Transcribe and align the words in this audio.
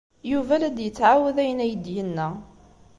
Yuba 0.31 0.53
la 0.59 0.69
d-yettɛawad 0.75 1.37
ayen 1.43 1.63
ay 1.65 1.73
d-yenna. 1.83 2.27